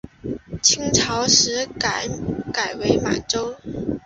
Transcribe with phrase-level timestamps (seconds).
[0.63, 2.07] 清朝时改
[2.79, 3.55] 为满洲。